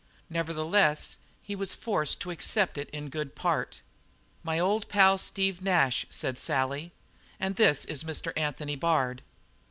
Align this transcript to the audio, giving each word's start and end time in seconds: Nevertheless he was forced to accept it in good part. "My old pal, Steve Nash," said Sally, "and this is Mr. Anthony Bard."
Nevertheless 0.31 1.17
he 1.43 1.55
was 1.55 1.75
forced 1.75 2.21
to 2.21 2.31
accept 2.31 2.75
it 2.75 2.89
in 2.89 3.09
good 3.11 3.35
part. 3.35 3.81
"My 4.41 4.57
old 4.57 4.89
pal, 4.89 5.19
Steve 5.19 5.61
Nash," 5.61 6.07
said 6.09 6.39
Sally, 6.39 6.91
"and 7.39 7.55
this 7.55 7.85
is 7.85 8.03
Mr. 8.03 8.33
Anthony 8.35 8.75
Bard." 8.75 9.21